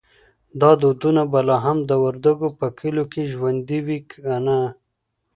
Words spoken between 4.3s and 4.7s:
نه؟